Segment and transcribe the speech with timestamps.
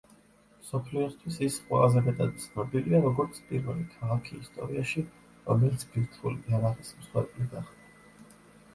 [0.61, 5.07] მსოფლიოსთვის ის ყველაზე მეტად ცნობილია, როგორც პირველი ქალაქი ისტორიაში,
[5.53, 8.39] რომელიც ბირთვული იარაღის მსხვერპლი გახდა.